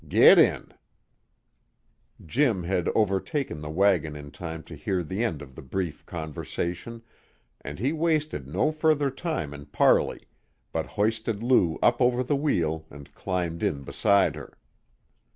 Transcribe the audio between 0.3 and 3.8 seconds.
in." Jim had overtaken the